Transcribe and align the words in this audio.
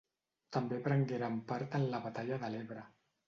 També 0.55 0.79
prengueren 0.87 1.37
part 1.53 1.77
en 1.81 1.85
la 1.91 2.01
batalla 2.07 2.41
de 2.45 2.53
l'Ebre. 2.55 2.89